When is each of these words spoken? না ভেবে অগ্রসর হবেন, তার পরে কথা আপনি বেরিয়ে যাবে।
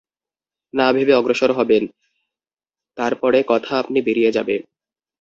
না 0.73 0.87
ভেবে 0.93 1.13
অগ্রসর 1.13 1.51
হবেন, 1.51 1.83
তার 2.97 3.13
পরে 3.15 3.39
কথা 3.47 3.73
আপনি 3.79 3.97
বেরিয়ে 4.01 4.31
যাবে। 4.31 4.55